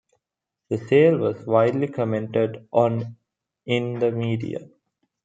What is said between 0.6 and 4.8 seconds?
The sale was widely commented on in the media.